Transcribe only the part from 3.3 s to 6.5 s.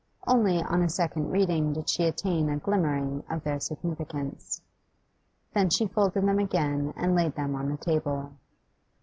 their significance. Then she folded them